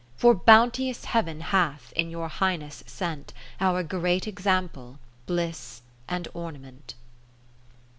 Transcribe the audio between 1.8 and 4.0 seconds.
in your Highness sent Our